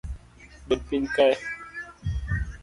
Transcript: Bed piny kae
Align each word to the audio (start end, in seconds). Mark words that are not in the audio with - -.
Bed 0.67 0.79
piny 0.87 1.03
kae 1.15 1.35